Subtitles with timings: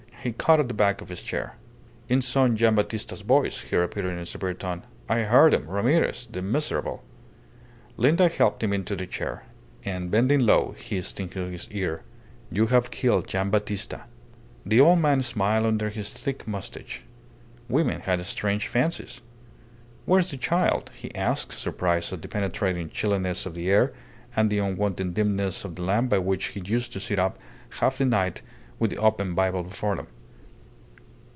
[0.23, 1.55] He caught at the back of his chair.
[2.07, 4.83] "In son Gian' Battista's voice," he repeated in a severe tone.
[5.09, 7.03] "I heard him Ramirez the miserable"
[7.97, 9.43] Linda helped him into the chair,
[9.83, 12.03] and, bending low, hissed into his ear
[12.51, 14.03] "You have killed Gian' Battista."
[14.63, 17.01] The old man smiled under his thick moustache.
[17.67, 19.21] Women had strange fancies.
[20.05, 23.91] "Where is the child?" he asked, surprised at the penetrating chilliness of the air
[24.35, 27.39] and the unwonted dimness of the lamp by which he used to sit up
[27.79, 28.43] half the night
[28.79, 30.07] with the open Bible before him.